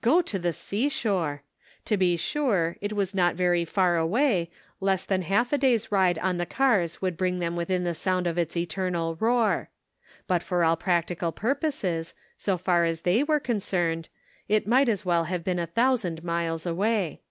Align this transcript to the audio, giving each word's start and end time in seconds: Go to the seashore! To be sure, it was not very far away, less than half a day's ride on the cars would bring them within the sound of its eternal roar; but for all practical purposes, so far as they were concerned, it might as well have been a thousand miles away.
Go 0.00 0.22
to 0.22 0.38
the 0.38 0.52
seashore! 0.52 1.42
To 1.86 1.96
be 1.96 2.16
sure, 2.16 2.76
it 2.80 2.92
was 2.92 3.16
not 3.16 3.34
very 3.34 3.64
far 3.64 3.96
away, 3.96 4.48
less 4.80 5.04
than 5.04 5.22
half 5.22 5.52
a 5.52 5.58
day's 5.58 5.90
ride 5.90 6.20
on 6.20 6.36
the 6.36 6.46
cars 6.46 7.02
would 7.02 7.16
bring 7.16 7.40
them 7.40 7.56
within 7.56 7.82
the 7.82 7.92
sound 7.92 8.28
of 8.28 8.38
its 8.38 8.56
eternal 8.56 9.16
roar; 9.16 9.70
but 10.28 10.40
for 10.40 10.62
all 10.62 10.76
practical 10.76 11.32
purposes, 11.32 12.14
so 12.38 12.56
far 12.56 12.84
as 12.84 13.02
they 13.02 13.24
were 13.24 13.40
concerned, 13.40 14.08
it 14.46 14.68
might 14.68 14.88
as 14.88 15.04
well 15.04 15.24
have 15.24 15.42
been 15.42 15.58
a 15.58 15.66
thousand 15.66 16.22
miles 16.22 16.64
away. 16.64 17.22